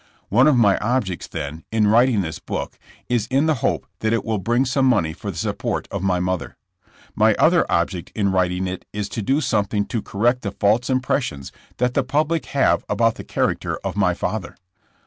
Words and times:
One 0.29 0.47
of 0.47 0.57
my 0.57 0.79
objects, 0.79 1.27
then, 1.27 1.63
in 1.71 1.85
writing 1.85 2.21
this 2.21 2.39
book, 2.39 2.79
is 3.07 3.27
in 3.27 3.45
the 3.45 3.53
hope 3.61 3.85
that 3.99 4.13
it 4.13 4.25
will 4.25 4.39
bring 4.39 4.65
some 4.65 4.87
money 4.87 5.13
for 5.13 5.29
the 5.29 5.37
support 5.37 5.87
of 5.91 6.01
my 6.01 6.19
mother. 6.19 6.55
My 7.13 7.35
other 7.35 7.71
object 7.71 8.11
in 8.15 8.31
writing 8.31 8.65
it 8.65 8.83
is 8.93 9.07
to 9.09 9.21
do 9.21 9.41
something 9.41 9.85
to 9.85 10.01
correct 10.01 10.41
the 10.41 10.53
false 10.53 10.89
impressions 10.89 11.51
that 11.77 11.93
the 11.93 12.01
public 12.01 12.47
have 12.47 12.83
about 12.89 13.13
the 13.13 13.23
character 13.23 13.77
of 13.83 13.95
my 13.95 14.15
father. 14.15 14.55